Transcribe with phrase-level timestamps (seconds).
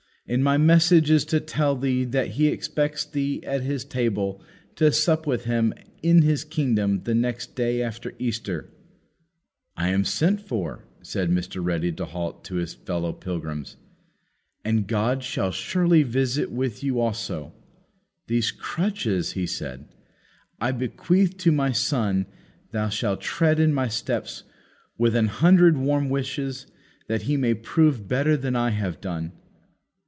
[0.27, 4.41] And my message is to tell thee that He expects thee at His table
[4.77, 8.69] to sup with Him in His kingdom the next day after Easter."
[9.75, 11.61] "I am sent for," said Mr.
[11.61, 13.75] Ready to halt to his fellow pilgrims,
[14.63, 16.49] "and God shall surely visit
[16.81, 17.51] you also.
[18.27, 19.89] These crutches," he said,
[20.61, 22.25] "I bequeath to my son
[22.71, 24.43] that shall tread in my steps,
[24.97, 26.67] with an hundred warm wishes
[27.09, 29.33] that he may prove better than I have done."